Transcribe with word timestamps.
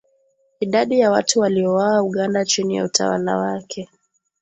Idadi 0.59 0.99
ya 0.99 1.11
watu 1.11 1.39
waliouawa 1.39 2.03
Uganda 2.03 2.45
chini 2.45 2.75
ya 2.75 2.85
utawala 2.85 3.37
wake 3.37 3.89